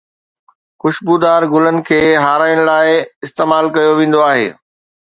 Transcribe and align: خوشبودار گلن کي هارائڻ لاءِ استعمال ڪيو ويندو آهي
خوشبودار 0.81 1.43
گلن 1.53 1.77
کي 1.91 2.01
هارائڻ 2.25 2.57
لاءِ 2.71 2.95
استعمال 3.29 3.65
ڪيو 3.79 3.91
ويندو 4.01 4.27
آهي 4.33 4.53